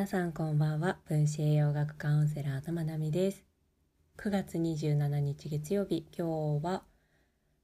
[0.00, 0.96] 皆さんこんばんは。
[1.04, 3.44] 分子栄養学カウンセラーのまなみです。
[4.16, 6.84] 9月27日月曜日今日は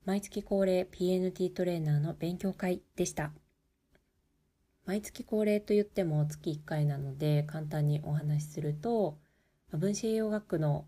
[0.04, 3.32] 毎月恒例 PNT トレーナーの勉強会でした。
[4.84, 9.16] 毎月恒例と言っても月1回なので簡単にお話しすると
[9.72, 10.84] 分子栄養学の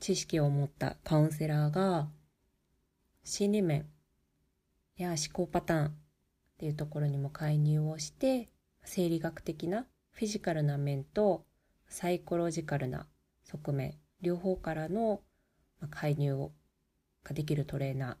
[0.00, 2.08] 知識を持ったカウンセラーが
[3.22, 3.86] 心理面
[4.98, 5.92] や思考パターンっ
[6.58, 8.50] ていうところにも介入をして
[8.84, 11.44] 生理学的なフィジカルな面と
[11.88, 13.08] サイコロジカルな
[13.42, 15.20] 側面両方からの
[15.90, 16.52] 介入を
[17.24, 18.16] ができるトレーナ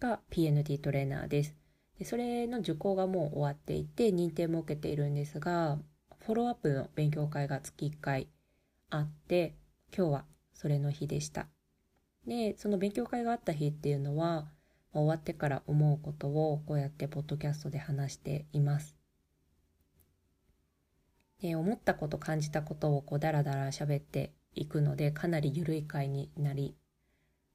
[0.00, 1.54] ーが PNT トレーナーです。
[1.98, 5.78] でそれの受講がもう終わっていて認定も受けているんですが
[6.20, 8.28] フォローアップの勉強会が月1回
[8.88, 9.54] あって
[9.94, 11.48] 今日はそれの日でした。
[12.26, 14.48] でその勉強会があった日っていうのは
[14.94, 18.96] 終わってから思うことをこうやってポッドキャストで話しています。
[21.42, 26.74] 思ったこと感じたことをこうダラダラ喋っていくのでかなり緩い回になり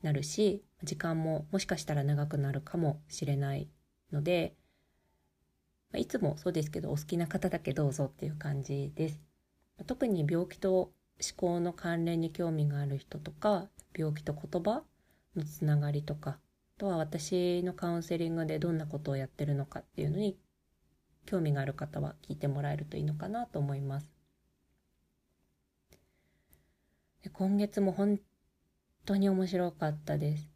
[0.04, 3.70] なるし時間ももしかしたら長くなるかもしれない
[4.12, 4.56] ので、
[5.96, 9.22] いつもそうですけどお好きな方だけどうぞっていう感じです。
[9.86, 10.94] 特に病気と思
[11.36, 14.84] 考の関連に興味がある人とか病気と言葉
[15.36, 20.38] のつながりとかあとは私のカウンセリングでどんなことをやってるのかっていうのに
[21.26, 24.08] 興味がある方は聞いてもらえるといいのかなと思います。
[27.34, 28.20] 今月も本
[29.06, 30.50] 当に面白かったです。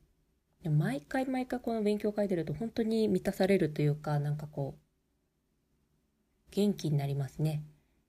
[0.70, 4.82] 毎回毎回この勉強会出ると本当に満たされるというか、なんかこう、
[6.52, 7.64] 元気になりますね。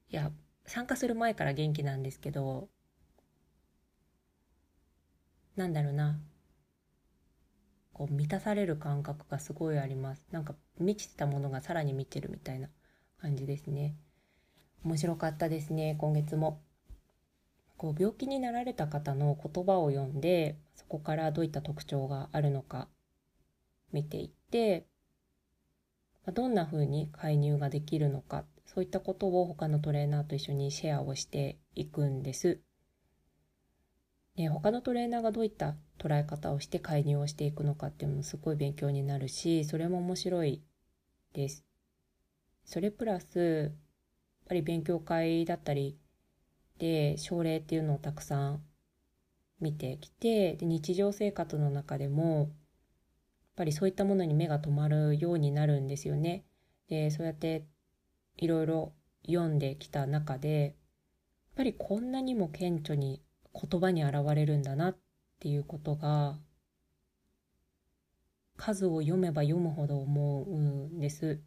[0.08, 0.30] いや、
[0.64, 2.68] 参加する前から元気なんですけど、
[5.56, 6.20] なんだろうな。
[7.96, 10.22] こう満たされる感覚がすごいあります。
[10.30, 12.68] なんか満ちてたものがさらに満ちるみたいな
[13.16, 13.96] 感じですね。
[14.84, 16.60] 面白かったですね、今月も。
[17.78, 22.88] こう病気になられた方の言葉を読んで、そこからどういった特徴があるのか
[23.94, 24.84] 見ていって、
[26.34, 32.60] どんな風に介入ができるのか、そういったことを他のトレーナーと一緒にシェアをしていくんです。
[34.36, 40.62] で他のトレーナーがどういった捉え方をして介入をしていくのかっていうのもすごい勉強になるしそれも面白い
[41.32, 41.64] です。
[42.64, 43.72] それプラスやっ
[44.48, 45.98] ぱり勉強会だったり
[46.78, 48.62] で症例っていうのをたくさん
[49.60, 52.48] 見てきてで日常生活の中でもやっ
[53.56, 56.44] ぱりそういったものに目が留まるようになるんですよね。
[56.88, 57.64] でそうやって
[58.36, 58.92] いろいろ
[59.26, 60.74] 読んできた中でやっ
[61.56, 63.22] ぱりこんなにも顕著に
[63.56, 64.98] 言葉に現れるんだなっ
[65.40, 66.38] ていうことが
[68.56, 71.40] 数を読めば読むほど思うんです。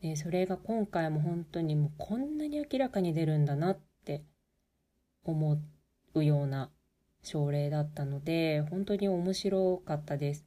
[0.00, 4.22] でそれが今回も本当にもうこんなに明らかに出るんだなって
[5.24, 5.58] 思
[6.14, 6.70] うような
[7.22, 10.44] 症例だったので本当に面白かったです。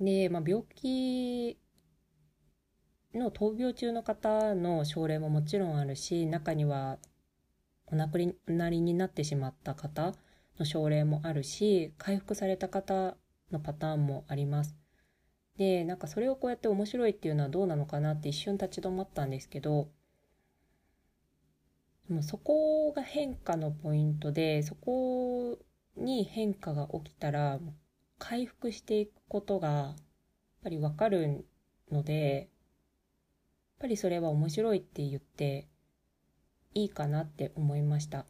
[0.00, 1.58] で、まあ、病気
[3.14, 6.98] の闘病中の方の症例ももちろんあるし中には
[7.92, 10.14] お亡くなりになってしまった方
[10.58, 13.16] の症例もあるし回復された方
[13.50, 14.74] のパターンもあります。
[15.58, 19.88] でなんかそれをこうやって面白いっていうのはどうなのかなって一瞬立ち止まったんですけど
[22.08, 25.58] でもそこが変化のポイントでそこ
[25.94, 27.60] に変化が起きたら
[28.18, 29.94] 回復していくことがやっ
[30.62, 31.44] ぱり分かる
[31.90, 32.48] のでやっ
[33.80, 35.68] ぱりそれは面白いって言って
[36.74, 38.26] いいかなって思いました。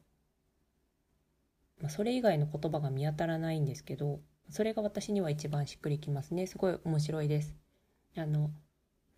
[1.80, 4.20] まあ、それ以外の言葉が見当たらないんですけど、
[4.50, 6.46] それが私には一番しっくりきますね。
[6.46, 7.56] すごい面白いです。
[8.16, 8.50] あの、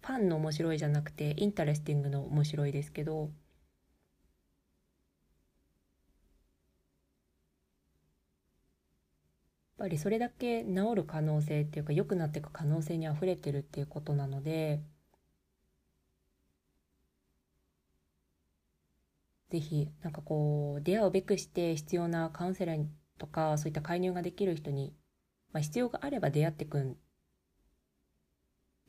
[0.01, 3.31] fun の面白いじゃなくて、 interesting の面白いですけど、やっ
[9.79, 14.81] ぱりそれだけ治る可能性っていうか良くなっていく可能性にあふれてるっていうことなので
[19.55, 22.85] ぜひなんかこう出会うべくして必要なカウンセラー
[23.19, 24.93] とかそういった介入ができる人に、
[25.53, 26.97] まあ、必要があれば出会ってく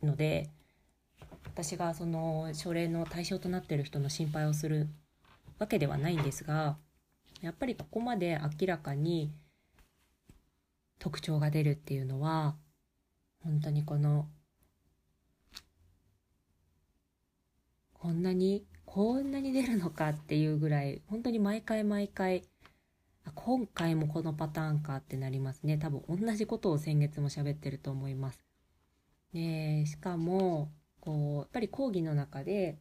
[0.02, 0.50] ので
[1.46, 4.88] 私がその症例の対象となっている人の心配をする
[5.60, 6.78] わけではないんですが
[7.42, 9.32] やっぱりここまで明らかに
[10.98, 12.56] 特徴が出るっていうのは
[13.44, 14.28] 本当にこの
[17.94, 22.44] こんなにこんなに出るのかっていうぐらい本当に毎回毎回
[23.34, 28.42] 今回もこのパターンかってなりますね多分同じことを先月も喋ってると思います。
[29.34, 30.72] でしかも
[31.02, 32.78] こうやっぱり講義の中で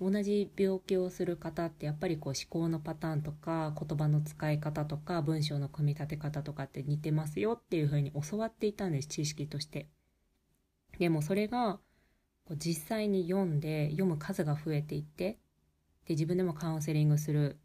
[0.00, 9.88] 同じ病気をする方ってやっぱりこう思考のパターンとか言葉の使い方とか文章の組み立て方とかって似てますよっていうふうに教わっていたんです知識として。
[10.98, 11.80] でもそれが
[12.46, 15.36] こう実際に読んで読む数が増えていって
[16.10, 17.56] で自分でもカウンセリングする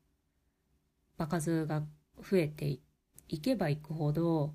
[1.18, 1.82] 場数が
[2.22, 2.78] 増えて
[3.28, 4.54] いけばいくほど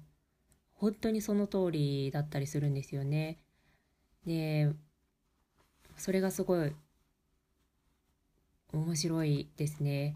[0.74, 3.38] 本当にその通りだったりするんですよね。
[4.24, 4.70] で
[5.96, 6.72] それがすごい
[8.72, 10.14] 面白いですね。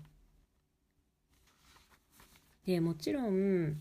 [2.66, 3.76] でもちろん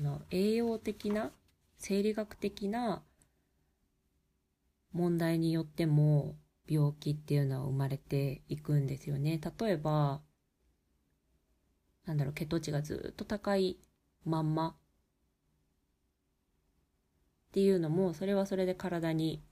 [0.00, 1.32] の栄養的な
[1.76, 3.02] 生理学的な
[4.94, 6.34] 問題によっても
[6.68, 9.40] 病気っていうのは生まれていくんですよね。
[9.60, 10.20] 例えば
[12.06, 13.78] なんだろう血糖値がずっと高い
[14.24, 14.74] まんまっ
[17.52, 19.42] ていうのもそれはそれで体に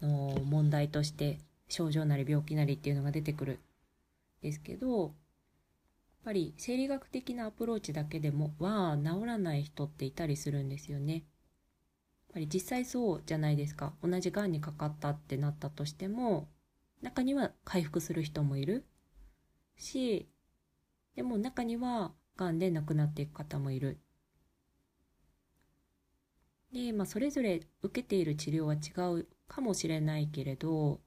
[0.00, 1.38] の問題として
[1.68, 3.58] 症状なり病気なりっていうのが出てくるん
[4.42, 5.10] ですけどやっ
[6.24, 11.24] ぱり生理学的なアプローチだけでもは治らない人っていたりするんですよね。
[12.32, 13.94] ぱり実際そうじゃないですか。
[14.02, 16.48] 同じがんにかかったってなったとしても
[17.02, 18.84] 中には回復する人もいる。
[19.76, 20.28] し
[21.16, 23.98] でも中にはがんで亡くなっていく方もいる。
[26.72, 31.00] で、まあ、それぞれ受けている治療は違うかもしれないけれど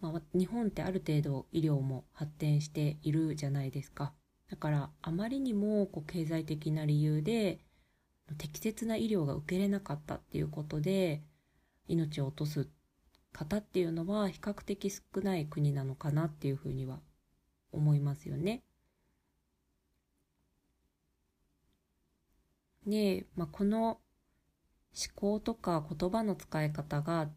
[0.00, 4.12] まあ、日本ってある程度医療も発展しているじゃないですか。
[4.50, 7.58] だからあまりにもこう経済的な理由で
[8.34, 11.22] 適切な医療が受けれなかったっていうことで
[11.88, 12.68] 命を落とす
[13.32, 16.98] 方っていうのは比較的少ない国なのかなっていうふうには
[17.72, 18.62] 思いますよね。
[22.86, 23.98] で、まあ、この思
[25.14, 27.28] 考とか言葉の使い方が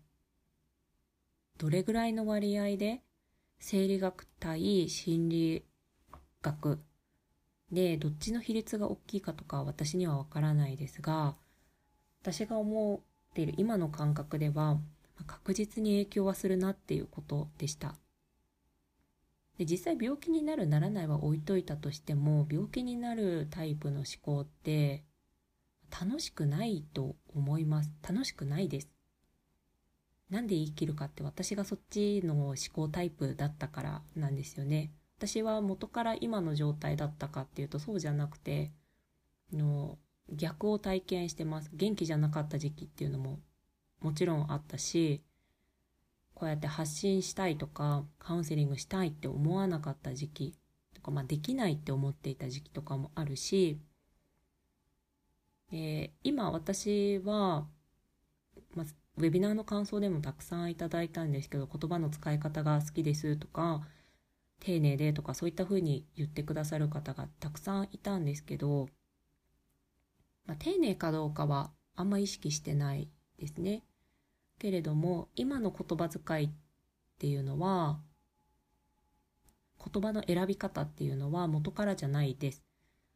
[1.58, 3.02] どれぐらいの割合で
[3.60, 5.66] 生理学対心理
[6.42, 6.80] 学
[7.72, 11.36] でどっちの比率が大きいかとか私にはわからないですが
[12.22, 13.02] 私が思
[13.32, 14.78] っている今の感覚では
[15.28, 17.96] 確実に影響はするなっていうことでした。
[19.58, 25.04] で実際病気になるならないは置いといたとしても病気になるタイプの思考って
[25.92, 28.90] 楽しくないと思います楽しくないです
[30.30, 34.92] なんで生きるかって私がそっちの思考タイプだったからなんですよね。
[35.20, 38.72] 私は元から今の状態だったかっていうとそうじゃなくて、
[39.52, 39.98] の
[40.32, 41.70] 逆を体験してます。
[41.74, 43.40] 元気じゃなかった時期っていうのも
[44.00, 45.22] もちろんあったし、
[46.34, 50.56] こうやって発信したいとかカウンセリングしたいって思わなかった時期
[50.96, 53.78] とか、まあできないって思っていた時期とかもあるし、
[55.74, 57.68] え、今私は、
[58.74, 58.86] まあ、
[59.18, 63.82] ウェビナーの感想でもたくさんいただいたんですけど言葉の使い方が好きですとか
[64.60, 68.88] 丁寧でとかそういったふうに言ってくださる方がたくさんいたんですけど、
[70.46, 73.84] まあ、丁寧かどうかはあんま意識してないですね。
[74.58, 76.50] けれども今の言葉遣いっ
[77.18, 78.00] ていうのは
[79.92, 82.64] 言葉の選び方っていうのは元からじゃないです。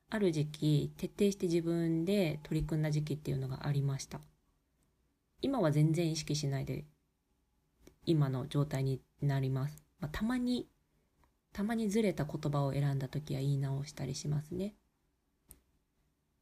[0.10, 4.21] ある時期徹底して自分で取り組んだ時期っていうのがありました。
[5.42, 6.85] 今は全然意識しないで
[8.06, 9.83] 今の状態になります。
[10.00, 10.68] まあ、たまに、
[11.54, 14.76] たまにずれた言葉を選んだ時は言い直したりしますね。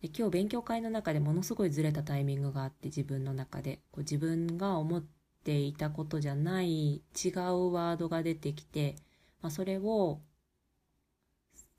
[0.01, 5.03] で今日勉強会の中でものすごいずれたタイミングがあって自分の中でこう自分が思っ
[5.43, 8.95] ていたことじゃない違うワードが出てきて、
[9.41, 10.21] まあ、それを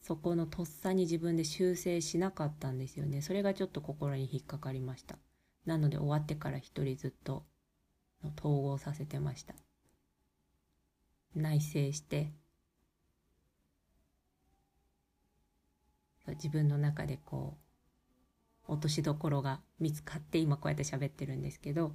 [0.01, 3.23] そこのとっさに自分で修正しなかったんですよね。
[3.23, 5.19] それがちょっと心に引っかかりました。
[5.67, 7.45] なので終わってから一人ずっと
[8.39, 9.55] 統合させてました
[11.35, 12.33] 内省して
[16.29, 17.57] 自分の中でこ
[18.69, 21.93] う落としどころが見つかって今こうやって喋ってるんですけど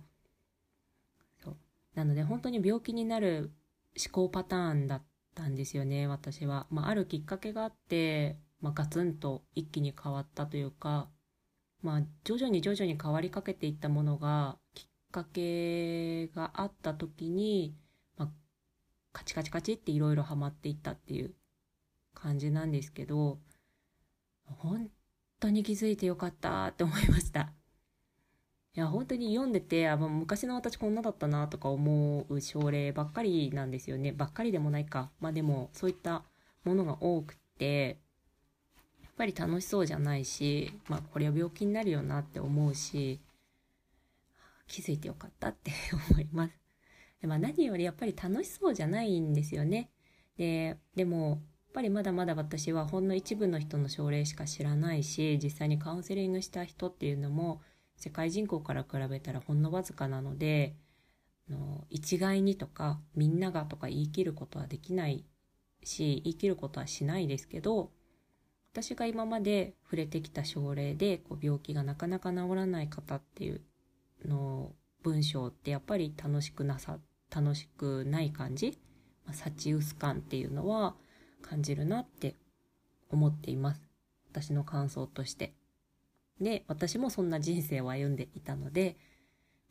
[1.43, 1.57] そう。
[1.95, 3.51] なので本当に病気になる
[3.97, 5.03] 思考パターンだっ
[5.33, 11.09] たんですよね私は、まあ、あるきっかけがあって、まあ、ガツンと一気に変わったというか
[11.83, 17.75] まあ、徐々に徐々に変わりかけていったものがきっかけがあった時に、
[18.17, 18.29] まあ、
[19.13, 21.33] カチカチカチっていろいろハマっていったっていう
[22.13, 23.37] 感じなんですけど
[24.47, 24.89] 本
[25.39, 27.53] 当に気づいてよかったって思いました。
[28.77, 36.23] いや本当に読んでてあ、まあ、昔の私こんなだったなとか思う症例ばっかりなんですよねばっかりでもないかまあでもそういった
[36.63, 37.97] ものが多くて
[39.01, 43.19] やっぱり楽しそうじゃないし、まあ、これは病気になるよなって思うし
[44.67, 45.71] 気づいてよかったって
[46.11, 46.53] 思います。
[47.19, 49.89] でまあ、何よりやっぱり楽しそうじゃないんですよね。
[50.37, 57.61] ででもっぱりまだまだ私はほんの一部の人の症例しか知らないし実際にカウンセリングした人っていうのも
[57.97, 60.75] 世界人口から比べたらほんのわずかなので
[61.49, 65.25] の一概にとかみんながとか言い切ることはできない
[65.83, 67.91] し言い切ることはしないですけど
[68.73, 73.61] 私が今まで触れてきた症例でこう病気がなかなか治らない方っていう
[74.25, 74.71] の
[75.03, 76.99] 文章ってやっぱり楽しくなさ
[77.33, 78.77] 楽しくない感じ、
[79.25, 80.95] まあ、幸薄感っていうのは
[81.41, 82.35] 感じるなって
[83.09, 83.81] 思っています。
[84.31, 85.53] 私の感想として。
[86.39, 88.97] で私もそんな人生を歩んでいたので、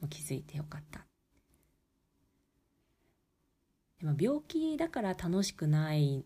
[0.00, 1.06] まあ、気づいてよかった。
[4.00, 6.24] でも病気だから楽しくない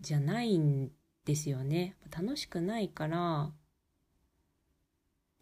[0.00, 0.90] じゃないん
[1.24, 1.96] ですよね。
[2.14, 3.52] 楽しくないから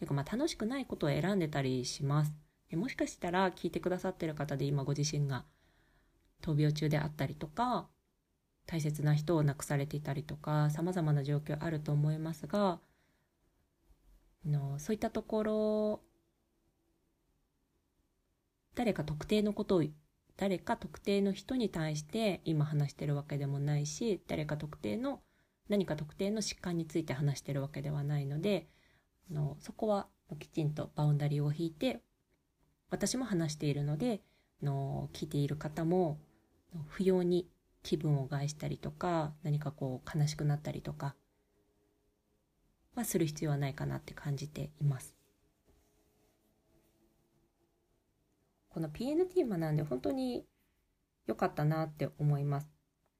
[0.01, 2.33] てかまあ楽しくないことを選んでたりします。
[2.73, 5.45] もしかしたら聞いてくださってる方で今ご自身が
[6.41, 7.89] 闘病中であったりとか
[8.71, 12.79] 大切な人を亡くされていたりとか様々な状況あると思いますが
[14.47, 16.00] のそういったところ
[18.77, 19.85] 誰か特定のことを
[20.37, 25.21] 誰か特定の人に対して今話してるわけでもないし誰か特定の
[25.69, 28.69] 何か特定の疾患について話してるわけではないので
[29.33, 30.07] のそこは
[30.39, 32.00] きちんとバウンダリーを引いて
[32.89, 34.21] 私も話しているので
[34.62, 36.19] の聞いている方も
[36.87, 37.49] 不要に
[37.83, 41.15] 気分を害したりとか何かこう悲しくなったりとか
[42.95, 45.15] はする必要はないかなって感じています。
[48.69, 50.45] この PNT 学んで本当に
[51.27, 52.69] 良かったなって思います。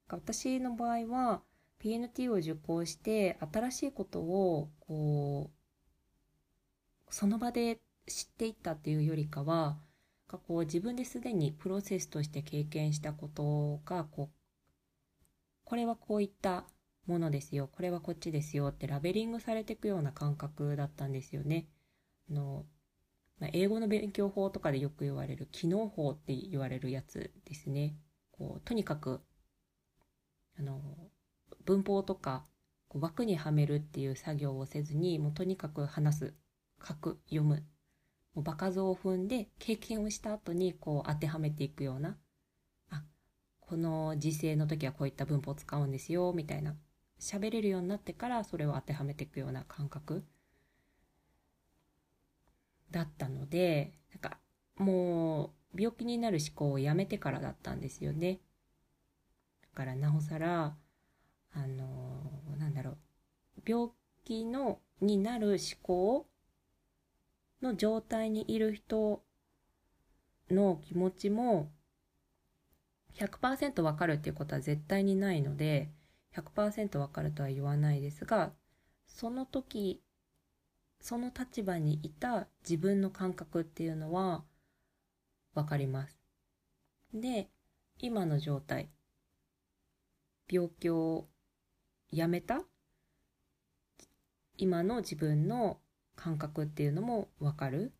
[0.09, 1.41] 私の場合は
[1.81, 5.49] PNT を受講して新しいことをこ
[7.09, 9.77] うその場で知っていったっていうよりかは
[10.27, 14.40] こう自分ですでにプロセスとして経験したことがこう
[15.71, 16.65] これはこういった
[17.07, 21.69] ものですよこれはこっちですよってラベリングされていくような感覚だったんですよね。
[22.29, 22.65] あの
[23.39, 27.95] まあ、英語の勉強法とかでよく言われる機能法って言われるやつですね。
[28.33, 29.21] こうとにかく
[30.59, 30.81] あの
[31.63, 32.43] 文法とか
[32.89, 36.33] こう枠にはめるっていう作業をせずにもうとにかく話す
[36.85, 37.63] 書く読む
[38.33, 42.17] もう場数を踏んで経験をした後にこう当てはめていくような
[43.71, 46.75] この時世の時はこういった文法を使うんですよみたいな。
[47.21, 50.25] 喋れるようになってからそれを当てはめていくような感覚。
[52.91, 54.39] だったのでなんか
[54.75, 58.41] もう病気になる思考をやめてからだったんですよね。
[59.61, 60.75] だからなおさら
[61.53, 62.97] あのなんだろう。
[63.65, 63.89] 病
[64.25, 66.27] 気のになる思考
[67.61, 69.23] の状態にいる人
[70.49, 71.71] の気持ちも
[73.15, 75.89] 100%わかるっていうことは絶対にないので
[76.35, 78.51] 100%わかるとは言わないですが
[79.05, 80.01] その時
[81.01, 84.43] その立場にいた自分の感覚っていうのは
[85.53, 86.17] わかります。
[87.13, 87.49] で
[87.99, 88.89] 今の状態
[90.49, 91.27] 病気を
[92.11, 92.61] やめた
[94.57, 95.79] 今の自分の
[96.15, 97.93] 感覚っていうのもわかる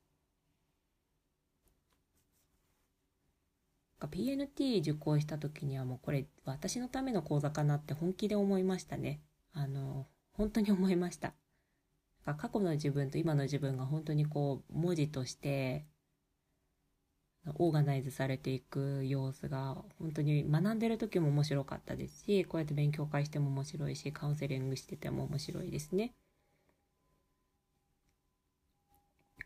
[4.08, 9.22] PNT 受講した時にはもうこれ私のための講座かなって本気で思いましたね。
[9.54, 11.34] あの、本当に思いました。
[12.26, 15.86] 過去の自分と今の自分が本当にこう文字として
[17.56, 26.14] オーガナイズされていく様子が本当に学んでる時も面白かったですしこうやって勉強会しても面白いしカウンセリングしてても面白いですね。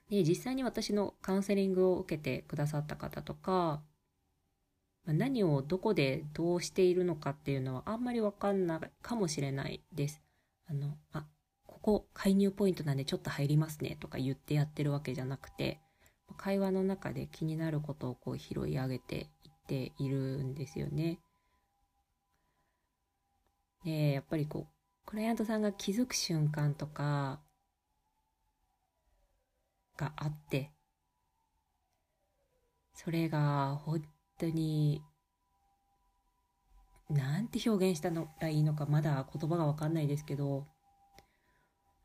[0.09, 3.81] で実際に私のカウンセリングを受けてくださった方とか
[5.13, 10.21] 何をどこでどうしているのかっていうのはあんまりわかんないかもしれないです。
[10.67, 11.25] あの、あ、
[11.67, 15.79] ここ介入ポイントなんでちょっと入りますねとか言ってやってるわけじゃなくて、
[16.37, 21.19] 会話の中で気になることをこう拾い上げていっているんですよね。
[23.83, 27.39] で、やっぱりこう、クライアントさんが気づく瞬間とか、
[29.97, 30.71] があって、
[32.93, 34.03] それが本
[34.37, 35.01] 当に、
[37.09, 40.67] なんて表現したのがいいのか、まだ言葉がわかんないですけど、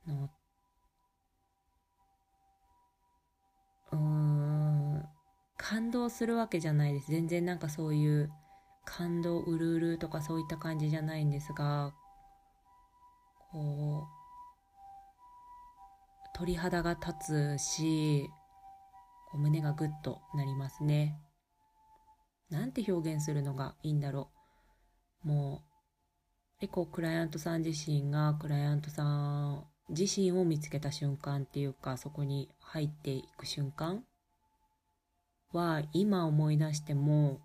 [0.06, 0.30] の
[3.92, 5.04] うーん、
[5.56, 7.10] 感動するわけじゃないです。
[7.10, 8.30] 全然なんかそういう
[8.84, 11.92] 感動うるうるとかそういった感じじゃないんですが、
[13.52, 14.20] こう、
[16.34, 18.30] 鳥肌が立つし、
[19.30, 21.18] こう胸がぐっとなりますね。
[22.50, 24.28] なんて表現するのがいいんだろ
[25.25, 25.62] うも
[26.59, 34.04] う結構クライアントさん自身がクライアントさん自身を見つけた瞬間っていうかそこに入っていく瞬間
[35.52, 37.40] は今思い出しても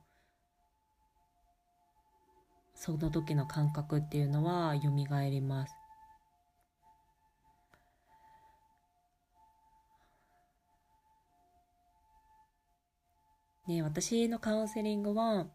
[2.76, 4.90] その時の感覚っていうのは蘇
[5.30, 5.74] ります。
[13.68, 15.48] ね私のカウンセリングは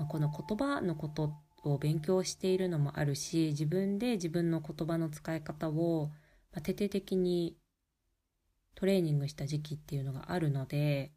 [0.00, 6.10] あこの言葉のことを勉強しているのもあるし自分で自分の言葉の使い方を
[6.62, 7.56] 徹底的に
[8.74, 11.12] トレーニングした時期っていうのがあるので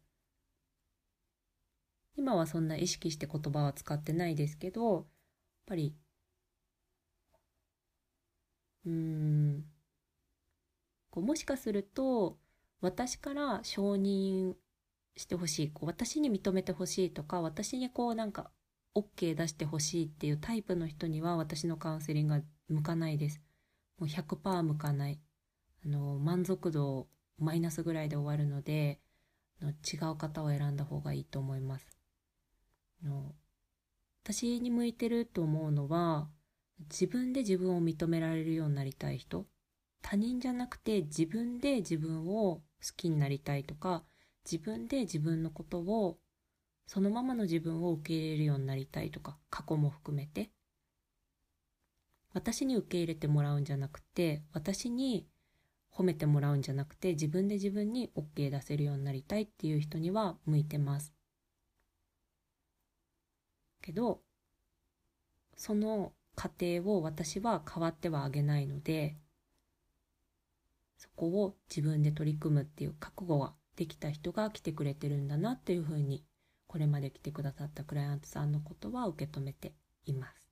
[2.16, 5.04] 今はそんな意識して言葉は使ってないですけどやっ
[5.66, 5.94] ぱり
[8.86, 9.64] うーん
[11.10, 12.38] こうもしかすると
[12.84, 14.56] 私から承認
[15.16, 18.50] してほしいこう私に認めてほしいとか私にこうなんか
[18.94, 23.40] OK 出してほしいっていうタイプの人には私のカウンセリングが向かないです。
[23.98, 25.18] もう100%向かない。
[25.82, 29.00] あの満足度マイナスぐらいで終わるので
[29.62, 31.98] の違う方を選んだ方がいいと思います。
[33.02, 33.34] の
[34.24, 36.28] 私に向いてると思うのは
[36.90, 39.46] 自分で自分を認められるようになりたい人
[40.02, 42.60] 他人じゃなくて自分で自分を
[42.92, 44.04] きになりたいとか
[44.44, 46.18] 自分で自分のことを
[46.86, 50.50] そのままの自分を受け入れるようになりたいとか過去も含めて。
[52.34, 55.28] 私に受け入れてもらうんじゃなくて私に
[55.92, 61.14] 褒めてもらうんじゃなくて自分で自分に OK 出せるようになりたいっていう人には向いてます。
[63.80, 64.20] けど
[65.56, 69.16] その過程を私は変わってはあげないので
[70.96, 76.24] そこを自分で取り組むっていう覚悟ができた人が来てくれてるんだなっていうふうに
[76.66, 79.74] これまで来てくださったクライアントさんのことは受け止めて
[80.06, 80.44] います。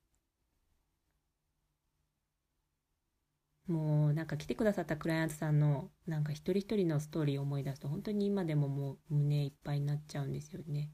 [3.67, 10.91] もうなんか来てくださったクライアントさんのなんか一人一人のストーリーを思い出すと本当に今でももう胸いっぱいになっちゃうんですよね。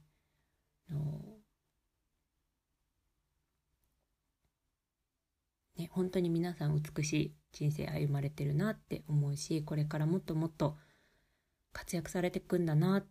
[5.78, 10.78] ね本当に皆さん美しい人生歩まれてるなって思うしこれからもっともっと
[11.74, 13.08] 活躍されていくんだなっ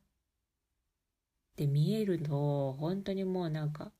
[1.57, 3.92] て見えるの本当にもうなんか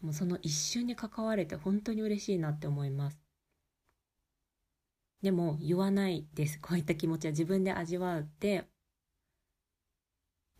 [0.00, 3.18] もうその一瞬に関われて本当に嬉しいなって思います。
[5.22, 6.60] でも言わないです。
[6.60, 8.68] こういった気持ちは自分で味わって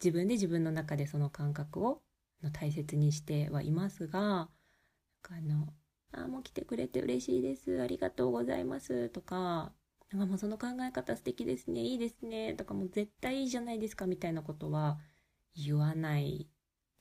[0.02, 2.00] 自分で自分の中でその感覚を
[2.52, 4.48] 大切にしてはいますが
[5.28, 5.68] あの
[6.16, 7.80] あもう来てくれて嬉しいです。
[7.80, 9.08] ありがとうございます。
[9.10, 9.72] とか
[10.10, 11.80] なんかもうその考え方素敵ですね。
[11.82, 12.54] いいですね。
[12.54, 14.98] とかもう絶対いいじゃないですかみたいなことは
[15.54, 16.48] 言わない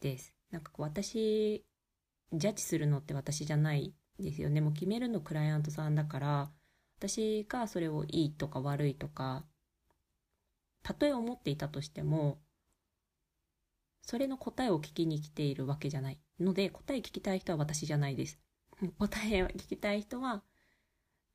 [0.02, 0.34] です。
[0.52, 1.66] なんかこう私
[2.34, 4.62] ジャッジするのって私じゃないですよね。
[4.62, 6.52] もう決めるのクライアントさんだから
[6.98, 9.46] 私がそれをいいとか悪いとか
[10.82, 12.40] たとえ思っていたとしても
[14.02, 18.40] それの答えを聞きに来ているわけじゃないので答え聞きたい人は私じゃないです。
[18.98, 20.44] 答えを聞きたい人は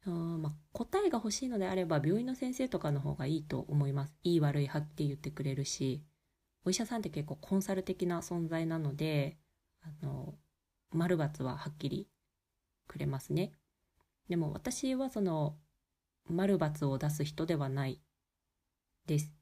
[0.07, 4.15] うんまあ、答えが欲しいのであれば病院の先生とかの方がいいと思います。
[4.23, 6.03] いい悪いはっきり言ってくれるし、
[6.65, 9.37] お医者さんって結構コンサル的な存在なので、
[9.83, 10.35] あの、
[10.91, 12.09] 丸×ははっきり
[12.87, 13.53] くれますね。
[14.29, 15.57] でも私はその
[16.29, 18.01] 丸×を出す人ではない
[19.07, 19.35] です。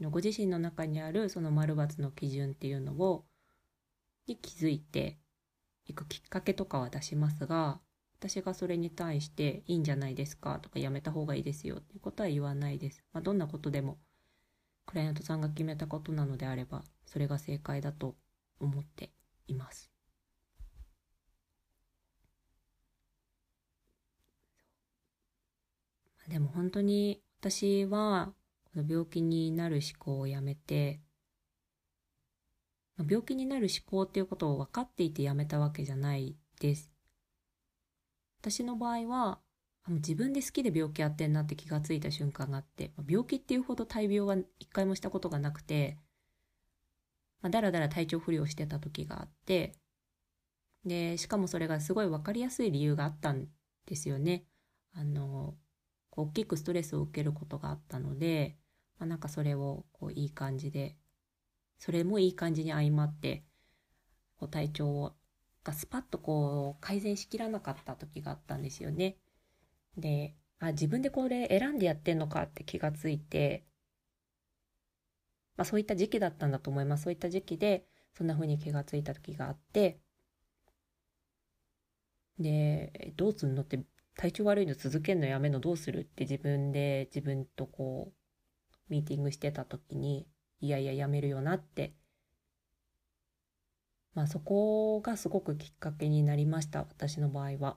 [0.00, 3.26] ご自身の中にあるその丸×の基準っていうのを
[4.26, 5.18] に気づいて
[5.90, 7.80] いくきっかけとかは出しますが
[8.18, 13.02] 私がそれに対していいんじゃないですかとかやめた方がいいですよっていうことは言わないです。
[13.12, 13.98] まあ、どんなことでも
[14.86, 18.16] クライアントさんが決めたことなのであればそれが正解だと
[18.60, 19.10] 思って
[19.48, 19.90] います。
[26.28, 28.32] でも本当に私は
[28.64, 31.00] この病気になる思考をやめて
[33.08, 36.90] 病気になる思考っていうことを分かっていてやめたわけじゃないです。
[38.40, 39.38] 私の場合は
[39.88, 45.96] 自分で好きで病気やってんなって気がついた瞬間があって病気っていうほど大病は一回もしたことがなくて、
[47.42, 49.72] ま、だらだら体調不良してた時があって
[50.84, 53.48] でしかもそれがすごい分かりやすい理由があったん
[53.86, 54.44] ですよね。
[54.94, 55.54] あの
[56.12, 58.56] 大きくストレスを受けることがあったので、
[58.98, 60.96] まあ、なんかそれをこういい感じで
[61.80, 63.42] それもいい感じに相まって
[64.36, 65.12] こう体調を
[65.64, 69.16] がスパッとこう改善しきらなかった時があったんですよね。
[69.98, 73.64] で、あ、自分でこれ選んでやってんのかって気がついて、
[75.56, 77.04] まあそういった時期だったんだと思います。
[77.04, 80.00] そういった時期で、そんな風に気がついた時があって
[82.38, 83.80] でどうすんのって
[84.16, 90.26] 体調悪いの続けんのやめのどうするって自分で自分とこうミーティングしてた時に
[90.60, 91.92] いやいややめるよなって
[94.14, 97.76] まあそこがすごくきっかけになりました私の場合は。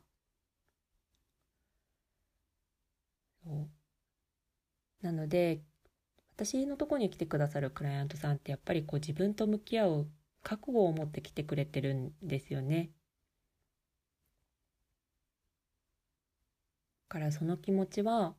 [5.03, 5.61] なので
[6.35, 10.07] 私のとこに来てくださるクライアントさんってやっぱりこう自分と向き合う
[10.43, 12.91] 覚悟を持って来てくれてるんですよね。
[17.07, 18.35] からその気持ちは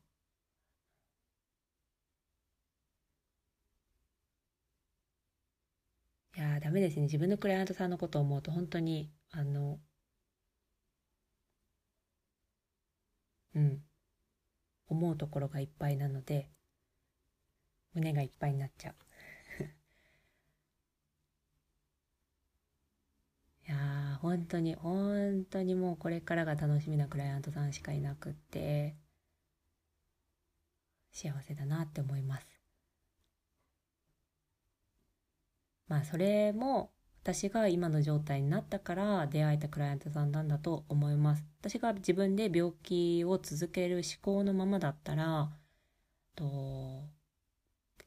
[6.37, 7.03] いやダメですね。
[7.03, 9.81] 自分のクライアントさんのことを思うと本当にあの
[13.55, 13.83] うん。
[14.89, 16.49] 思うところがいっぱいなので
[17.95, 18.95] 胸がいっぱいになっちゃう。
[23.67, 28.97] いや本当に本当にもうこれからが楽しみなクライアントさんしかいなくって
[31.13, 32.54] 幸せだなって思います。
[35.89, 36.91] まあそれも
[37.23, 45.51] 私が今の状態になったから出会えたクライアントさんなんだと思います私が自分で病気を続ける思考のままだったら
[46.37, 47.03] と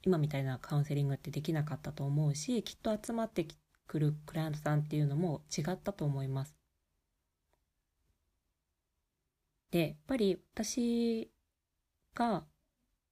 [0.05, 3.47] 今みたいなカウンセリングってできなかったと思うしきっと集まって
[3.87, 6.55] くるクライアントさんっていうのも違ったと思います。
[9.71, 11.31] でやっぱり私
[12.13, 12.45] が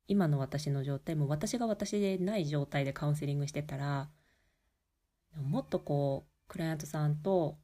[0.08, 4.10] 今の私の状態も私が私でない状態でカウンセリングしてたら
[5.41, 7.58] もっとこうクライアントさんと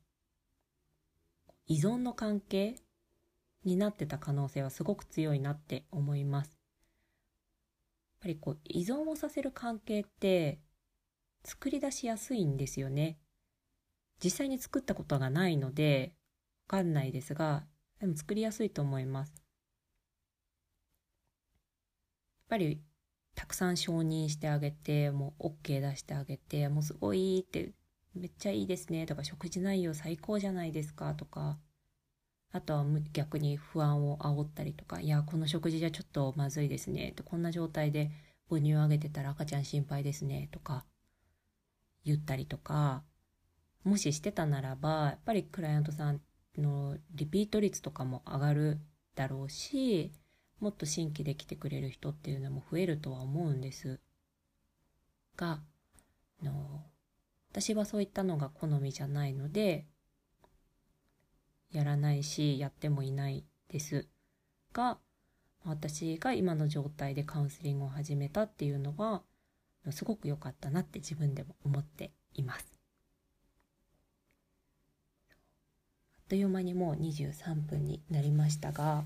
[1.68, 2.76] 依存の関係
[3.64, 6.48] になってた可能性はすごく強いなって思います。
[6.48, 6.58] やっ
[8.22, 10.60] ぱりこう依存をさせる関係って
[11.44, 13.18] 作り出しやすいんですよね。
[14.24, 16.14] 実際に作ったことがないので
[16.68, 17.64] わかんないですが、
[18.00, 19.30] でも作りやすいと思います。
[19.30, 19.42] やっ
[22.50, 22.82] ぱり
[23.41, 27.71] たくさん承認してあげて、もう OK 出してあげて、もうすごいって、
[28.13, 31.58] めっちゃいいですねとか、食事内容最高じゃないですかとか、
[32.51, 37.15] あとは逆に不安を煽ったりとか、いや、この食事じゃちょっとまずいですね。
[37.25, 38.12] こんな状態で
[38.47, 40.47] 母乳をあげてたら赤ちゃん心配ですね。
[40.51, 40.86] とか
[42.06, 43.01] 言ったりとか、
[43.84, 46.21] もししてたならば、やっぱりクライアントさん
[46.60, 48.82] のリピート率とかも上がる
[49.15, 50.12] だろうし、
[50.62, 54.00] もっと新規で来てくれる人っていうのも増えるとは思うんです
[55.36, 55.60] が
[56.41, 56.84] の
[57.52, 59.86] 私はそういったのが好みじゃないので
[61.74, 64.08] やらないしやってもいないです
[64.71, 65.00] が
[65.65, 69.24] 私が今の状態でカウンセリングを始めたっていうのは
[69.89, 72.65] すごく良かったなって自分でも思っています。
[75.32, 75.38] あっ
[76.30, 79.04] という間にもう23分になりましたが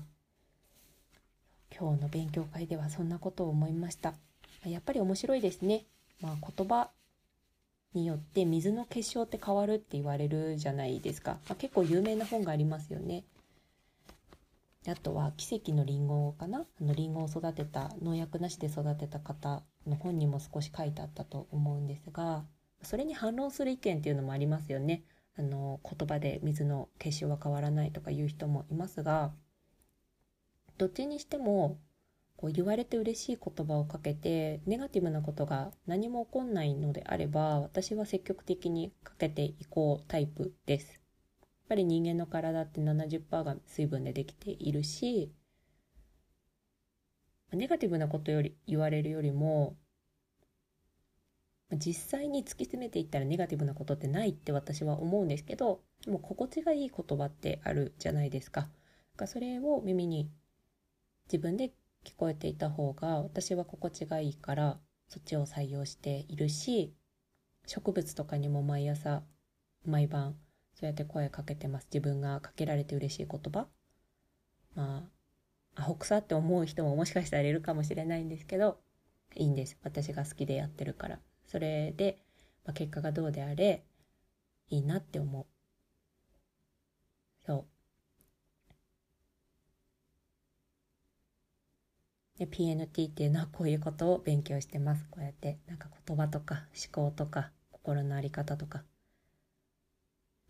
[1.78, 4.14] 今日の勉強会ではそんなことを思いました。
[4.64, 5.84] やっぱり面白いですね。
[6.22, 6.90] まあ言葉
[7.92, 13.24] によって水の結晶って変わるって言われるじゃないですか、まあ、結構有名な本がありますよね。
[14.88, 16.60] あとは奇跡のリンゴかな。
[16.60, 22.44] あのリンゴを育てた農薬なしで育てた方の本にも少し書いてあったと思うんですが
[22.82, 25.02] それに反論する意見っていうのもありますよね。
[25.38, 29.32] あの言葉で水の結晶は変わらないとかいう人もいますが
[30.78, 31.78] どっちにしても
[32.36, 40.92] こう言われて嬉しい言葉をかけてネガティブなことが何も起こんないのであれば私は積極的にかけていこうタイプです。
[40.92, 45.32] やっぱり人間の体って70%が水分でできているし
[47.52, 49.76] ネガティブなことより言われるよりも
[51.72, 58.68] 実際に突き詰めていったらネガティブなことってないって私は思うんですけどでも心地がいい言葉ってあるじゃないですか。
[59.16, 60.30] かそれを耳に
[61.26, 61.72] 自分で
[62.04, 66.94] 聞こえていた方が私は心地がいいからそっちを採用しているし
[67.66, 69.22] 植物とかにも毎朝
[69.84, 70.36] 毎晩
[70.74, 71.88] そうやって声かけてます。
[71.92, 73.66] 自分がかけられて嬉しい言葉。
[74.74, 75.08] ま
[75.76, 78.78] あアホくさって思う人ももしかしたらいるかもしれないんですけど
[79.34, 79.78] いいんです。
[79.82, 81.18] 私が好きでやってるから。
[81.46, 82.18] それで、
[82.64, 83.84] まあ、結果がどうであれ
[84.68, 85.46] いいなって思う。
[87.46, 87.75] そう。
[92.38, 95.06] で PNT っていうのはこういうことを勉強してます。
[95.10, 98.82] こうやってなんか言葉とか思考とか心の在り方とか、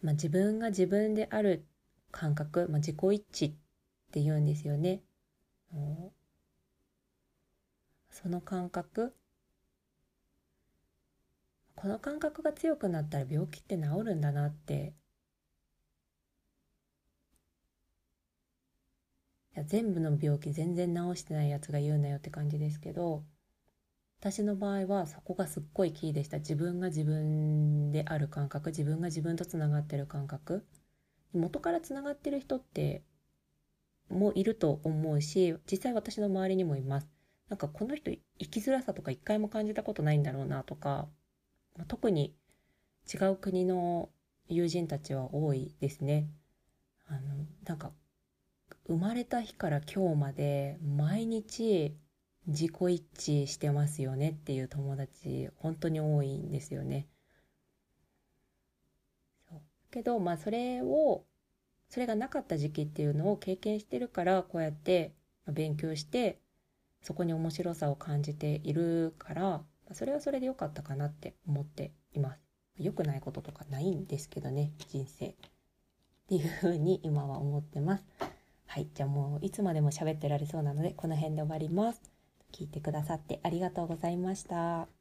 [0.02, 1.64] まあ、自分が自分である
[2.10, 3.54] 感覚、まあ、自己一致っ
[4.10, 5.02] て言うんですよね。
[8.10, 9.14] その感覚。
[11.74, 14.94] この感覚が強くなったら病気って治るんだなって
[19.56, 23.24] や全部の病気全然治してないやつが言うなよって感じですけど
[24.20, 26.38] 私の場合はそこがすっごいキーでした。
[26.38, 30.66] 自分が自分である感覚自分が自分とつながってる感覚。
[31.32, 33.02] 元からつながってる人って
[34.08, 37.08] もいると思うし実際私の周りにもいます。
[37.48, 41.08] なんかこの人生きづらさとか一回も感じたことないんだろうなとか
[41.86, 42.34] 特に
[43.12, 44.08] 違う国の
[44.48, 46.28] 友人たちは多いですね。
[47.06, 47.20] あの
[47.64, 47.92] なんか
[48.86, 51.96] 生まれた日から今日まで毎日
[52.46, 53.04] 自己一
[53.42, 57.08] 致してますよねっていう友達本当に多いんですよね。
[59.90, 61.24] けどまあそれを
[61.88, 65.14] それがなかった時期っていうのを経験してるからこうやって
[65.46, 66.38] 勉強して
[67.02, 72.40] そこに面白さを感じているからそれはそれで良かったかなって思っています。
[72.78, 75.34] 良くないこととかないんですけどね人生っ
[76.28, 78.04] ていうふうに今は思ってます。
[78.66, 82.02] はい、じゃあもういつまでも喋ってられそうなのでこの辺で終わります。
[82.52, 84.95] 聞いてくださってありがとうございました。